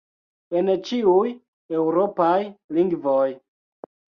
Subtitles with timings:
[0.61, 1.27] En ĉiuj
[1.81, 2.33] eŭropaj
[2.79, 3.31] lingvoj.